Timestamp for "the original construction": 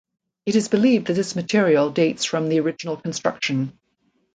2.49-3.77